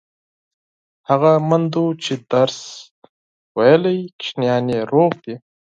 [1.09, 2.59] هغه میندو چې درس
[3.57, 5.35] ویلی، ماشومان یې روغ دي.